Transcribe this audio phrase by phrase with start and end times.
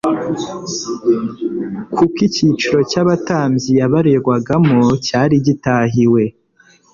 [1.95, 6.23] kuko icyiciro cy'abatambyi yabarwagamo cyari gitahiwe